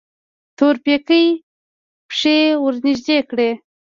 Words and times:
تورپيکۍ 0.57 1.25
پښې 2.07 2.37
ورنږدې 2.63 3.17
کړې. 3.29 3.49